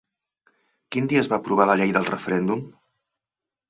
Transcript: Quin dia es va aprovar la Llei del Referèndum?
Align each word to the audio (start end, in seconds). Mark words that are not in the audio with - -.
Quin 0.95 1.11
dia 1.13 1.23
es 1.25 1.31
va 1.35 1.39
aprovar 1.43 1.69
la 1.71 1.79
Llei 1.85 1.97
del 2.01 2.11
Referèndum? 2.11 2.69